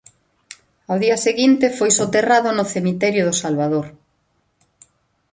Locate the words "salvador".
3.43-3.87